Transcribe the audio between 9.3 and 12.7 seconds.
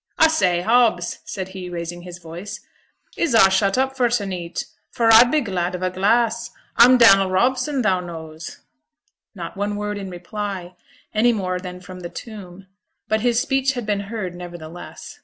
Not one word in reply, any more than from the tomb;